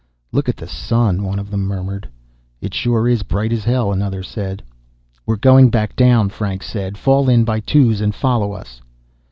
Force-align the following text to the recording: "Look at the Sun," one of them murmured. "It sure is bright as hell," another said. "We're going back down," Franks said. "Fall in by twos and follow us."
"Look 0.31 0.49
at 0.49 0.57
the 0.57 0.65
Sun," 0.67 1.21
one 1.21 1.37
of 1.37 1.51
them 1.51 1.61
murmured. 1.67 2.09
"It 2.59 2.73
sure 2.73 3.07
is 3.07 3.21
bright 3.21 3.53
as 3.53 3.65
hell," 3.65 3.93
another 3.93 4.23
said. 4.23 4.63
"We're 5.27 5.35
going 5.35 5.69
back 5.69 5.95
down," 5.95 6.29
Franks 6.29 6.65
said. 6.67 6.97
"Fall 6.97 7.29
in 7.29 7.43
by 7.43 7.59
twos 7.59 8.01
and 8.01 8.15
follow 8.15 8.53
us." 8.53 8.81